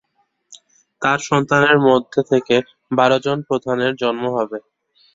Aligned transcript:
তার 1.01 1.19
সন্তানদের 1.27 1.77
মধ্য 1.87 2.13
থেকে 2.31 2.55
বারজন 2.91 3.37
প্রধানের 3.47 3.93
জন্ম 4.01 4.23
হবে। 4.37 4.57